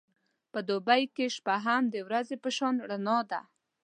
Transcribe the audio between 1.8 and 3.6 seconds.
د ورځې په شان رڼا ده.